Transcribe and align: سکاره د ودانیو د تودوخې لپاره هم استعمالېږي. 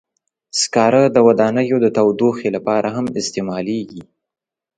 سکاره 0.61 1.03
د 1.11 1.17
ودانیو 1.27 1.77
د 1.81 1.87
تودوخې 1.97 2.49
لپاره 2.55 2.87
هم 2.95 3.05
استعمالېږي. 3.21 4.03